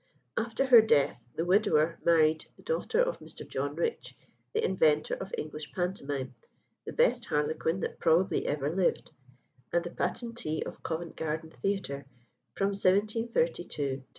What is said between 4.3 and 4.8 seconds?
the